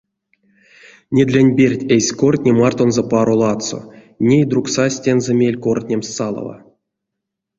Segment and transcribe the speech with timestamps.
[1.15, 3.79] Недлянь перть эзь кортне мартонзо паро ладсо,
[4.27, 6.57] ней друк сась тензэ мель кортнемс салава.